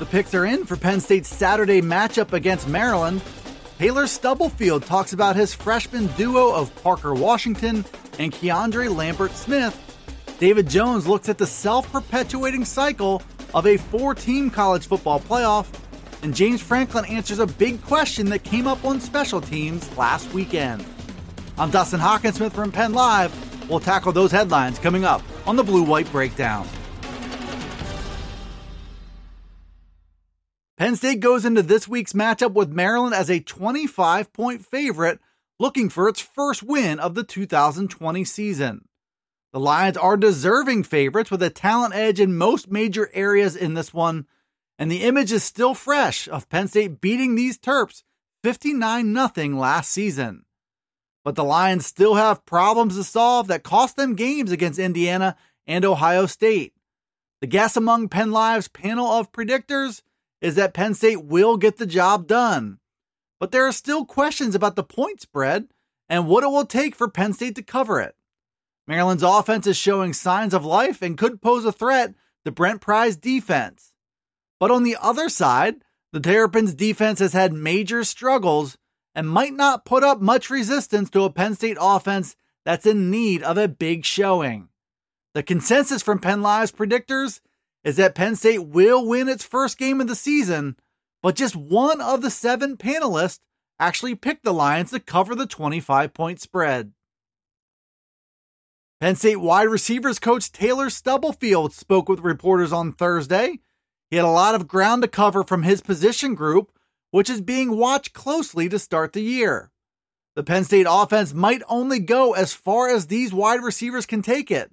The 0.00 0.06
picks 0.06 0.34
are 0.34 0.46
in 0.46 0.64
for 0.64 0.76
Penn 0.76 0.98
State's 0.98 1.28
Saturday 1.28 1.82
matchup 1.82 2.32
against 2.32 2.66
Maryland. 2.66 3.20
Taylor 3.78 4.06
Stubblefield 4.06 4.86
talks 4.86 5.12
about 5.12 5.36
his 5.36 5.52
freshman 5.52 6.06
duo 6.16 6.54
of 6.54 6.74
Parker 6.82 7.12
Washington 7.12 7.84
and 8.18 8.32
KeAndre 8.32 8.96
Lambert 8.96 9.32
Smith. 9.32 9.76
David 10.38 10.70
Jones 10.70 11.06
looks 11.06 11.28
at 11.28 11.36
the 11.36 11.46
self 11.46 11.92
perpetuating 11.92 12.64
cycle 12.64 13.22
of 13.52 13.66
a 13.66 13.76
four 13.76 14.14
team 14.14 14.48
college 14.48 14.86
football 14.86 15.20
playoff. 15.20 15.66
And 16.22 16.34
James 16.34 16.62
Franklin 16.62 17.04
answers 17.04 17.38
a 17.38 17.46
big 17.46 17.82
question 17.82 18.30
that 18.30 18.42
came 18.42 18.66
up 18.66 18.82
on 18.86 19.00
special 19.00 19.42
teams 19.42 19.94
last 19.98 20.32
weekend. 20.32 20.82
I'm 21.58 21.70
Dustin 21.70 22.00
Hockensmith 22.00 22.52
from 22.52 22.72
Penn 22.72 22.94
Live. 22.94 23.68
We'll 23.68 23.80
tackle 23.80 24.12
those 24.12 24.32
headlines 24.32 24.78
coming 24.78 25.04
up 25.04 25.20
on 25.46 25.56
the 25.56 25.62
Blue 25.62 25.82
White 25.82 26.10
Breakdown. 26.10 26.66
Penn 30.80 30.96
State 30.96 31.20
goes 31.20 31.44
into 31.44 31.62
this 31.62 31.86
week's 31.86 32.14
matchup 32.14 32.54
with 32.54 32.72
Maryland 32.72 33.14
as 33.14 33.28
a 33.28 33.38
25 33.38 34.32
point 34.32 34.64
favorite, 34.64 35.20
looking 35.58 35.90
for 35.90 36.08
its 36.08 36.22
first 36.22 36.62
win 36.62 36.98
of 36.98 37.14
the 37.14 37.22
2020 37.22 38.24
season. 38.24 38.88
The 39.52 39.60
Lions 39.60 39.98
are 39.98 40.16
deserving 40.16 40.84
favorites 40.84 41.30
with 41.30 41.42
a 41.42 41.50
talent 41.50 41.94
edge 41.94 42.18
in 42.18 42.34
most 42.34 42.70
major 42.70 43.10
areas 43.12 43.56
in 43.56 43.74
this 43.74 43.92
one, 43.92 44.26
and 44.78 44.90
the 44.90 45.02
image 45.02 45.32
is 45.32 45.44
still 45.44 45.74
fresh 45.74 46.26
of 46.28 46.48
Penn 46.48 46.66
State 46.66 47.02
beating 47.02 47.34
these 47.34 47.58
Terps 47.58 48.02
59 48.42 49.14
0 49.34 49.48
last 49.58 49.90
season. 49.90 50.46
But 51.26 51.34
the 51.34 51.44
Lions 51.44 51.84
still 51.84 52.14
have 52.14 52.46
problems 52.46 52.96
to 52.96 53.04
solve 53.04 53.48
that 53.48 53.64
cost 53.64 53.96
them 53.96 54.14
games 54.14 54.50
against 54.50 54.78
Indiana 54.78 55.36
and 55.66 55.84
Ohio 55.84 56.24
State. 56.24 56.72
The 57.42 57.46
guess 57.46 57.76
among 57.76 58.08
Penn 58.08 58.32
Live's 58.32 58.68
panel 58.68 59.08
of 59.08 59.30
predictors 59.30 60.00
is 60.40 60.54
that 60.54 60.74
Penn 60.74 60.94
State 60.94 61.24
will 61.24 61.56
get 61.56 61.76
the 61.76 61.86
job 61.86 62.26
done. 62.26 62.78
But 63.38 63.52
there 63.52 63.66
are 63.66 63.72
still 63.72 64.04
questions 64.04 64.54
about 64.54 64.76
the 64.76 64.84
point 64.84 65.20
spread 65.20 65.68
and 66.08 66.26
what 66.26 66.44
it 66.44 66.48
will 66.48 66.66
take 66.66 66.94
for 66.94 67.08
Penn 67.08 67.32
State 67.32 67.54
to 67.56 67.62
cover 67.62 68.00
it. 68.00 68.14
Maryland's 68.86 69.22
offense 69.22 69.66
is 69.66 69.76
showing 69.76 70.12
signs 70.12 70.52
of 70.52 70.64
life 70.64 71.00
and 71.02 71.16
could 71.16 71.40
pose 71.40 71.64
a 71.64 71.72
threat 71.72 72.14
to 72.44 72.50
Brent 72.50 72.80
Pry's 72.80 73.16
defense. 73.16 73.92
But 74.58 74.70
on 74.70 74.82
the 74.82 74.96
other 75.00 75.28
side, 75.28 75.76
the 76.12 76.20
Terrapins' 76.20 76.74
defense 76.74 77.20
has 77.20 77.32
had 77.32 77.52
major 77.52 78.02
struggles 78.02 78.76
and 79.14 79.28
might 79.28 79.54
not 79.54 79.84
put 79.84 80.02
up 80.02 80.20
much 80.20 80.50
resistance 80.50 81.08
to 81.10 81.22
a 81.22 81.30
Penn 81.30 81.54
State 81.54 81.78
offense 81.80 82.36
that's 82.64 82.86
in 82.86 83.10
need 83.10 83.42
of 83.42 83.56
a 83.56 83.68
big 83.68 84.04
showing. 84.04 84.68
The 85.34 85.42
consensus 85.42 86.02
from 86.02 86.18
Penn 86.18 86.42
Live's 86.42 86.72
predictors 86.72 87.40
is 87.84 87.96
that 87.96 88.14
Penn 88.14 88.36
State 88.36 88.66
will 88.66 89.06
win 89.06 89.28
its 89.28 89.44
first 89.44 89.78
game 89.78 90.00
of 90.00 90.06
the 90.06 90.14
season, 90.14 90.76
but 91.22 91.36
just 91.36 91.56
one 91.56 92.00
of 92.00 92.22
the 92.22 92.30
seven 92.30 92.76
panelists 92.76 93.40
actually 93.78 94.14
picked 94.14 94.44
the 94.44 94.52
Lions 94.52 94.90
to 94.90 95.00
cover 95.00 95.34
the 95.34 95.46
25 95.46 96.12
point 96.12 96.40
spread. 96.40 96.92
Penn 99.00 99.16
State 99.16 99.40
wide 99.40 99.68
receivers 99.68 100.18
coach 100.18 100.52
Taylor 100.52 100.90
Stubblefield 100.90 101.72
spoke 101.72 102.08
with 102.08 102.20
reporters 102.20 102.70
on 102.70 102.92
Thursday. 102.92 103.60
He 104.10 104.16
had 104.16 104.26
a 104.26 104.28
lot 104.28 104.54
of 104.54 104.68
ground 104.68 105.02
to 105.02 105.08
cover 105.08 105.42
from 105.42 105.62
his 105.62 105.80
position 105.80 106.34
group, 106.34 106.70
which 107.10 107.30
is 107.30 107.40
being 107.40 107.78
watched 107.78 108.12
closely 108.12 108.68
to 108.68 108.78
start 108.78 109.14
the 109.14 109.22
year. 109.22 109.70
The 110.36 110.42
Penn 110.42 110.64
State 110.64 110.86
offense 110.88 111.32
might 111.32 111.62
only 111.66 111.98
go 111.98 112.34
as 112.34 112.52
far 112.52 112.88
as 112.88 113.06
these 113.06 113.32
wide 113.32 113.62
receivers 113.62 114.04
can 114.04 114.20
take 114.20 114.50
it. 114.50 114.70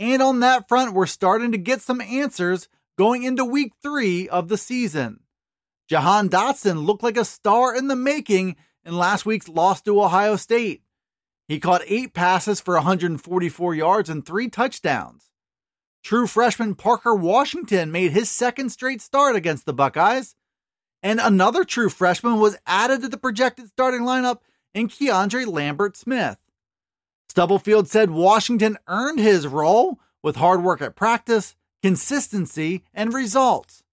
And 0.00 0.22
on 0.22 0.40
that 0.40 0.66
front, 0.66 0.94
we're 0.94 1.04
starting 1.04 1.52
to 1.52 1.58
get 1.58 1.82
some 1.82 2.00
answers 2.00 2.68
going 2.96 3.22
into 3.22 3.44
week 3.44 3.74
three 3.82 4.30
of 4.30 4.48
the 4.48 4.56
season. 4.56 5.20
Jahan 5.88 6.30
Dotson 6.30 6.86
looked 6.86 7.02
like 7.02 7.18
a 7.18 7.24
star 7.24 7.76
in 7.76 7.88
the 7.88 7.96
making 7.96 8.56
in 8.82 8.96
last 8.96 9.26
week's 9.26 9.48
loss 9.48 9.82
to 9.82 10.02
Ohio 10.02 10.36
State. 10.36 10.82
He 11.48 11.60
caught 11.60 11.82
eight 11.86 12.14
passes 12.14 12.62
for 12.62 12.74
144 12.74 13.74
yards 13.74 14.08
and 14.08 14.24
three 14.24 14.48
touchdowns. 14.48 15.30
True 16.02 16.26
freshman 16.26 16.76
Parker 16.76 17.14
Washington 17.14 17.92
made 17.92 18.12
his 18.12 18.30
second 18.30 18.70
straight 18.70 19.02
start 19.02 19.36
against 19.36 19.66
the 19.66 19.74
Buckeyes. 19.74 20.34
And 21.02 21.20
another 21.20 21.64
true 21.64 21.90
freshman 21.90 22.38
was 22.38 22.56
added 22.66 23.02
to 23.02 23.08
the 23.08 23.18
projected 23.18 23.68
starting 23.68 24.02
lineup 24.02 24.38
in 24.72 24.88
KeAndre 24.88 25.46
Lambert 25.46 25.96
Smith. 25.96 26.38
Stubblefield 27.30 27.86
said 27.86 28.10
Washington 28.10 28.76
earned 28.88 29.20
his 29.20 29.46
role 29.46 30.00
with 30.20 30.34
hard 30.34 30.64
work 30.64 30.82
at 30.82 30.96
practice, 30.96 31.54
consistency, 31.80 32.82
and 32.92 33.14
results. 33.14 33.84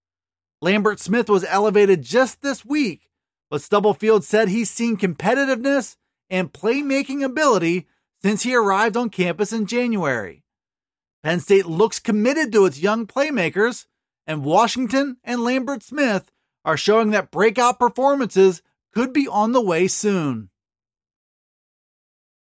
Lambert 0.60 1.00
Smith 1.00 1.30
was 1.30 1.44
elevated 1.44 2.02
just 2.02 2.42
this 2.42 2.66
week, 2.66 3.12
but 3.52 3.62
Stubblefield 3.62 4.24
said 4.24 4.50
he's 4.50 4.72
seen 4.72 4.98
competitiveness 4.98 5.98
and 6.32 6.52
playmaking 6.52 7.24
ability 7.24 7.86
since 8.24 8.42
he 8.42 8.56
arrived 8.56 8.98
on 8.98 9.12
campus 9.12 9.54
in 9.54 9.68
January. 9.68 10.44
Penn 11.22 11.40
State 11.40 11.68
looks 11.68 12.00
committed 12.00 12.52
to 12.54 12.66
its 12.66 12.82
young 12.82 13.06
playmakers, 13.06 13.86
and 14.26 14.44
Washington 14.44 15.18
and 15.24 15.44
Lambert 15.44 15.84
Smith 15.84 16.32
are 16.66 16.76
showing 16.76 17.12
that 17.12 17.30
breakout 17.30 17.78
performances 17.78 18.64
could 18.92 19.14
be 19.14 19.28
on 19.28 19.52
the 19.52 19.62
way 19.62 19.88
soon. 19.88 20.50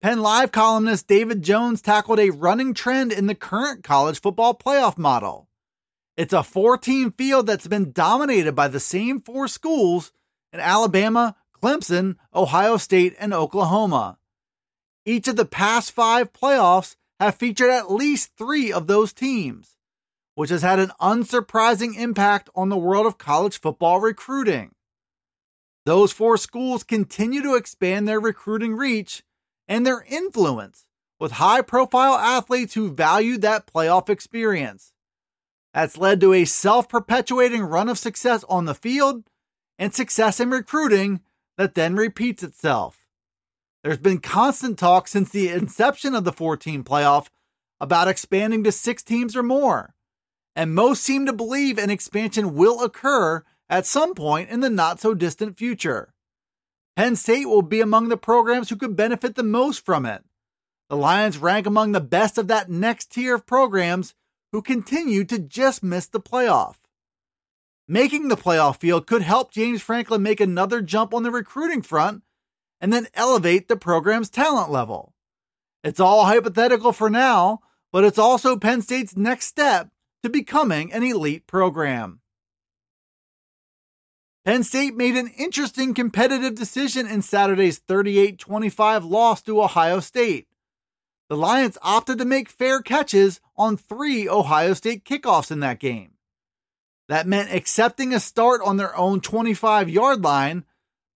Penn 0.03 0.19
Live 0.19 0.51
columnist 0.51 1.07
David 1.07 1.41
Jones 1.41 1.81
tackled 1.81 2.19
a 2.19 2.29
running 2.29 2.73
trend 2.73 3.13
in 3.13 3.27
the 3.27 3.33
current 3.33 3.85
college 3.85 4.19
football 4.19 4.53
playoff 4.53 4.97
model. 4.97 5.47
It's 6.17 6.33
a 6.33 6.43
four 6.43 6.77
team 6.77 7.13
field 7.13 7.47
that's 7.47 7.67
been 7.67 7.93
dominated 7.93 8.53
by 8.53 8.67
the 8.67 8.81
same 8.81 9.21
four 9.21 9.47
schools 9.47 10.11
in 10.51 10.59
Alabama, 10.59 11.37
Clemson, 11.55 12.17
Ohio 12.35 12.75
State, 12.75 13.15
and 13.17 13.33
Oklahoma. 13.33 14.17
Each 15.05 15.29
of 15.29 15.37
the 15.37 15.45
past 15.45 15.93
five 15.93 16.33
playoffs 16.33 16.97
have 17.21 17.35
featured 17.35 17.69
at 17.69 17.89
least 17.89 18.35
three 18.37 18.73
of 18.73 18.87
those 18.87 19.13
teams, 19.13 19.77
which 20.35 20.49
has 20.49 20.63
had 20.63 20.79
an 20.79 20.91
unsurprising 20.99 21.97
impact 21.97 22.49
on 22.53 22.67
the 22.67 22.75
world 22.75 23.05
of 23.05 23.17
college 23.17 23.61
football 23.61 24.01
recruiting. 24.01 24.75
Those 25.85 26.11
four 26.11 26.35
schools 26.35 26.83
continue 26.83 27.41
to 27.41 27.55
expand 27.55 28.05
their 28.05 28.19
recruiting 28.19 28.75
reach 28.75 29.23
and 29.67 29.85
their 29.85 30.05
influence 30.09 30.85
with 31.19 31.33
high 31.33 31.61
profile 31.61 32.15
athletes 32.15 32.73
who 32.73 32.91
valued 32.91 33.41
that 33.41 33.67
playoff 33.67 34.09
experience. 34.09 34.93
That's 35.73 35.97
led 35.97 36.21
to 36.21 36.33
a 36.33 36.45
self 36.45 36.87
perpetuating 36.87 37.63
run 37.63 37.89
of 37.89 37.97
success 37.97 38.43
on 38.49 38.65
the 38.65 38.75
field 38.75 39.23
and 39.79 39.93
success 39.93 40.39
in 40.39 40.51
recruiting 40.51 41.21
that 41.57 41.75
then 41.75 41.95
repeats 41.95 42.43
itself. 42.43 42.99
There's 43.83 43.97
been 43.97 44.19
constant 44.19 44.79
talk 44.79 45.07
since 45.07 45.29
the 45.29 45.49
inception 45.49 46.15
of 46.15 46.23
the 46.23 46.31
14 46.31 46.83
playoff 46.83 47.27
about 47.81 48.07
expanding 48.07 48.63
to 48.63 48.71
six 48.71 49.03
teams 49.03 49.35
or 49.35 49.43
more, 49.43 49.93
and 50.55 50.73
most 50.73 51.03
seem 51.03 51.25
to 51.25 51.33
believe 51.33 51.77
an 51.77 51.89
expansion 51.89 52.55
will 52.55 52.81
occur 52.81 53.43
at 53.69 53.85
some 53.85 54.13
point 54.13 54.49
in 54.49 54.61
the 54.61 54.69
not 54.69 55.01
so 55.01 55.13
distant 55.13 55.57
future. 55.57 56.12
Penn 56.95 57.15
State 57.15 57.45
will 57.45 57.63
be 57.63 57.81
among 57.81 58.09
the 58.09 58.17
programs 58.17 58.69
who 58.69 58.75
could 58.75 58.95
benefit 58.95 59.35
the 59.35 59.43
most 59.43 59.83
from 59.83 60.05
it. 60.05 60.23
The 60.89 60.97
Lions 60.97 61.39
rank 61.39 61.65
among 61.65 61.91
the 61.91 62.01
best 62.01 62.37
of 62.37 62.47
that 62.49 62.69
next 62.69 63.11
tier 63.11 63.35
of 63.35 63.47
programs 63.47 64.13
who 64.51 64.61
continue 64.61 65.23
to 65.23 65.39
just 65.39 65.81
miss 65.81 66.05
the 66.07 66.19
playoff. 66.19 66.75
Making 67.87 68.27
the 68.27 68.37
playoff 68.37 68.77
field 68.77 69.07
could 69.07 69.23
help 69.23 69.51
James 69.51 69.81
Franklin 69.81 70.21
make 70.21 70.39
another 70.39 70.81
jump 70.81 71.13
on 71.13 71.23
the 71.23 71.31
recruiting 71.31 71.81
front 71.81 72.23
and 72.79 72.93
then 72.93 73.07
elevate 73.13 73.67
the 73.67 73.75
program's 73.75 74.29
talent 74.29 74.69
level. 74.69 75.13
It's 75.83 75.99
all 75.99 76.25
hypothetical 76.25 76.93
for 76.93 77.09
now, 77.09 77.61
but 77.91 78.03
it's 78.03 78.19
also 78.19 78.55
Penn 78.55 78.81
State's 78.81 79.17
next 79.17 79.47
step 79.47 79.89
to 80.21 80.29
becoming 80.29 80.93
an 80.93 81.03
elite 81.03 81.47
program. 81.47 82.21
Penn 84.45 84.63
State 84.63 84.93
made 84.93 85.15
an 85.15 85.31
interesting 85.37 85.93
competitive 85.93 86.55
decision 86.55 87.07
in 87.07 87.21
Saturday's 87.21 87.77
38 87.77 88.37
25 88.37 89.05
loss 89.05 89.41
to 89.43 89.61
Ohio 89.61 90.01
State. 90.01 90.47
The 91.29 91.37
Lions 91.37 91.77
opted 91.81 92.17
to 92.17 92.25
make 92.25 92.49
fair 92.49 92.81
catches 92.81 93.39
on 93.55 93.77
three 93.77 94.27
Ohio 94.27 94.73
State 94.73 95.05
kickoffs 95.05 95.49
in 95.49 95.61
that 95.61 95.79
game. 95.79 96.11
That 97.07 97.25
meant 97.25 97.53
accepting 97.53 98.13
a 98.13 98.19
start 98.19 98.59
on 98.61 98.75
their 98.75 98.93
own 98.97 99.21
25 99.21 99.89
yard 99.89 100.21
line, 100.21 100.65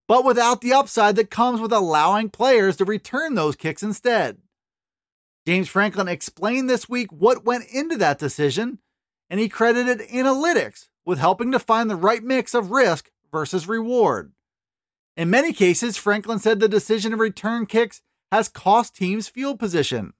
but 0.06 0.24
without 0.24 0.62
the 0.62 0.72
upside 0.72 1.16
that 1.16 1.30
comes 1.30 1.60
with 1.60 1.72
allowing 1.72 2.30
players 2.30 2.78
to 2.78 2.86
return 2.86 3.34
those 3.34 3.56
kicks 3.56 3.82
instead. 3.82 4.38
James 5.46 5.68
Franklin 5.68 6.08
explained 6.08 6.70
this 6.70 6.88
week 6.88 7.12
what 7.12 7.44
went 7.44 7.66
into 7.70 7.98
that 7.98 8.18
decision, 8.18 8.78
and 9.28 9.38
he 9.38 9.50
credited 9.50 10.08
analytics 10.08 10.88
with 11.04 11.18
helping 11.18 11.52
to 11.52 11.58
find 11.58 11.90
the 11.90 11.96
right 11.96 12.22
mix 12.22 12.54
of 12.54 12.70
risk 12.70 13.10
versus 13.30 13.68
reward. 13.68 14.32
In 15.16 15.30
many 15.30 15.52
cases, 15.52 15.96
Franklin 15.96 16.38
said 16.38 16.60
the 16.60 16.68
decision 16.68 17.10
to 17.10 17.16
return 17.16 17.66
kicks 17.66 18.02
has 18.30 18.48
cost 18.48 18.94
teams 18.94 19.28
field 19.28 19.58
position. 19.58 20.12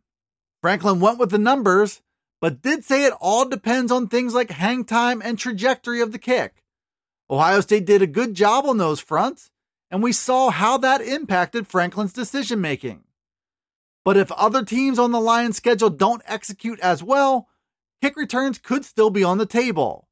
Franklin 0.60 0.99
went 0.99 1.19
with 1.19 1.31
the 1.31 1.38
numbers, 1.38 2.02
but 2.40 2.62
did 2.62 2.84
say 2.84 3.05
it 3.05 3.12
all 3.20 3.49
depends 3.49 3.93
on 3.93 4.08
things 4.08 4.34
like 4.34 4.50
hang 4.50 4.84
time 4.84 5.22
and 5.25 5.38
trajectory 5.38 6.00
of 6.00 6.12
the 6.12 6.19
kick. 6.19 6.64
Ohio 7.31 7.60
State 7.60 7.84
did 7.84 8.02
a 8.02 8.06
good 8.06 8.34
job 8.34 8.64
on 8.66 8.78
those 8.78 9.00
fronts, 9.00 9.50
and 9.90 10.02
we 10.02 10.12
saw 10.12 10.50
how 10.50 10.78
that 10.78 11.00
impacted 11.00 11.66
Franklin's 11.66 12.12
decision 12.12 12.61
making. 12.61 13.04
But 14.04 14.16
if 14.16 14.32
other 14.32 14.64
teams 14.64 14.99
on 14.99 15.12
the 15.12 15.20
Lions 15.20 15.56
schedule 15.56 15.90
don't 15.90 16.22
execute 16.25 16.81
as 16.81 17.02
well, 17.02 17.49
kick 18.00 18.16
returns 18.16 18.58
could 18.58 18.84
still 18.84 19.11
be 19.11 19.22
on 19.22 19.38
the 19.38 19.46
table. 19.46 20.07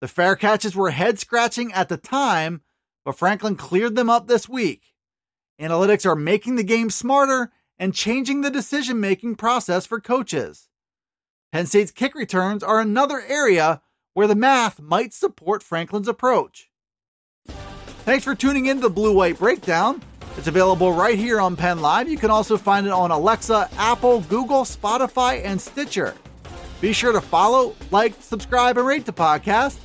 The 0.00 0.08
fair 0.08 0.34
catches 0.34 0.74
were 0.74 0.90
head 0.90 1.18
scratching 1.18 1.72
at 1.72 1.88
the 1.88 1.96
time, 1.96 2.62
but 3.04 3.18
Franklin 3.18 3.56
cleared 3.56 3.96
them 3.96 4.08
up 4.08 4.26
this 4.26 4.48
week. 4.48 4.94
Analytics 5.60 6.06
are 6.06 6.16
making 6.16 6.56
the 6.56 6.62
game 6.62 6.88
smarter 6.88 7.52
and 7.78 7.94
changing 7.94 8.40
the 8.40 8.50
decision 8.50 8.98
making 8.98 9.36
process 9.36 9.84
for 9.86 10.00
coaches. 10.00 10.68
Penn 11.52 11.66
State's 11.66 11.90
kick 11.90 12.14
returns 12.14 12.62
are 12.62 12.80
another 12.80 13.20
area 13.20 13.82
where 14.14 14.26
the 14.26 14.34
math 14.34 14.80
might 14.80 15.12
support 15.12 15.62
Franklin's 15.62 16.08
approach. 16.08 16.70
Thanks 18.04 18.24
for 18.24 18.34
tuning 18.34 18.66
in 18.66 18.76
to 18.76 18.82
the 18.82 18.90
Blue 18.90 19.14
White 19.14 19.38
Breakdown. 19.38 20.02
It's 20.36 20.46
available 20.46 20.92
right 20.92 21.18
here 21.18 21.40
on 21.40 21.56
Penn 21.56 21.80
Live. 21.80 22.08
You 22.08 22.16
can 22.16 22.30
also 22.30 22.56
find 22.56 22.86
it 22.86 22.92
on 22.92 23.10
Alexa, 23.10 23.68
Apple, 23.76 24.22
Google, 24.22 24.62
Spotify, 24.62 25.44
and 25.44 25.60
Stitcher. 25.60 26.14
Be 26.80 26.94
sure 26.94 27.12
to 27.12 27.20
follow, 27.20 27.74
like, 27.90 28.14
subscribe, 28.20 28.78
and 28.78 28.86
rate 28.86 29.04
the 29.04 29.12
podcast, 29.12 29.78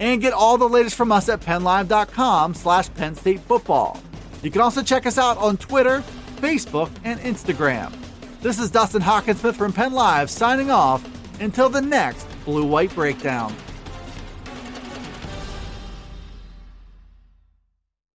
and 0.00 0.20
get 0.20 0.32
all 0.32 0.58
the 0.58 0.68
latest 0.68 0.96
from 0.96 1.12
us 1.12 1.28
at 1.28 1.40
PennLive.com 1.40 2.54
slash 2.54 2.92
Penn 2.94 3.14
State 3.14 3.40
Football. 3.40 4.02
You 4.42 4.50
can 4.50 4.62
also 4.62 4.82
check 4.82 5.06
us 5.06 5.18
out 5.18 5.36
on 5.38 5.58
Twitter, 5.58 6.02
Facebook, 6.36 6.90
and 7.04 7.20
Instagram. 7.20 7.92
This 8.40 8.58
is 8.58 8.70
Dustin 8.70 9.02
Hockensmith 9.02 9.54
from 9.54 9.72
Penn 9.72 9.92
Live 9.92 10.30
signing 10.30 10.70
off 10.70 11.06
until 11.40 11.68
the 11.68 11.82
next 11.82 12.26
Blue 12.46 12.64
White 12.64 12.94
Breakdown. 12.94 13.54